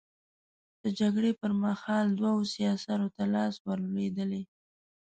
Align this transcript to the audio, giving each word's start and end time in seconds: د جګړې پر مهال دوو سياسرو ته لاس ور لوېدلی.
د 0.83 0.85
جګړې 0.99 1.31
پر 1.39 1.51
مهال 1.63 2.05
دوو 2.19 2.33
سياسرو 2.53 3.07
ته 3.15 3.23
لاس 3.33 3.53
ور 3.65 3.79
لوېدلی. 3.89 4.43